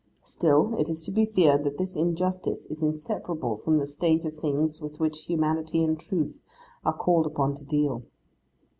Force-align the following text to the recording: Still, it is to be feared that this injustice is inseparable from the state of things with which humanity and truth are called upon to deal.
Still, 0.25 0.75
it 0.79 0.89
is 0.89 1.05
to 1.05 1.11
be 1.11 1.25
feared 1.27 1.63
that 1.63 1.77
this 1.77 1.95
injustice 1.95 2.65
is 2.71 2.81
inseparable 2.81 3.57
from 3.57 3.77
the 3.77 3.85
state 3.85 4.25
of 4.25 4.35
things 4.35 4.81
with 4.81 4.99
which 4.99 5.25
humanity 5.25 5.83
and 5.83 5.99
truth 5.99 6.41
are 6.83 6.97
called 6.97 7.27
upon 7.27 7.53
to 7.53 7.63
deal. 7.63 8.01